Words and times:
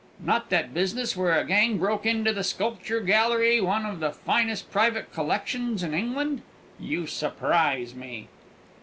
not 0.25 0.49
that 0.49 0.73
business 0.73 1.15
where 1.15 1.39
a 1.39 1.45
gang 1.45 1.77
broke 1.77 2.07
into 2.07 2.33
the 2.33 2.43
sculpture 2.43 3.01
gallery, 3.01 3.61
one 3.61 3.85
of 3.85 3.99
the 3.99 4.09
finest 4.11 4.71
private 4.71 5.13
collections 5.13 5.83
in 5.83 5.93
England? 5.93 6.41
You 6.79 7.05
surprise 7.05 7.93
me!" 7.93 8.27